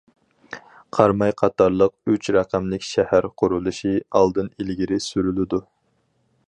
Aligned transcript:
قاراماي 0.97 1.33
قاتارلىق 1.41 1.93
ئۈچ‹‹ 2.13 2.31
رەقەملىك 2.37 2.87
شەھەر›› 2.91 3.29
قۇرۇلۇشى 3.43 3.93
ئالدىن 4.21 4.53
ئىلگىرى 4.57 5.01
سۈرۈلىدۇ. 5.09 5.63